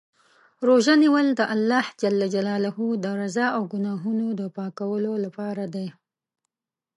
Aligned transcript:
روژه 0.67 0.93
نیول 1.03 1.27
د 1.39 1.41
الله 1.55 1.85
د 3.03 3.05
رضا 3.21 3.47
او 3.57 3.61
ګناهونو 3.73 4.25
د 4.39 4.41
پاکولو 4.57 5.13
لپاره 5.25 5.63
دی. 5.75 5.87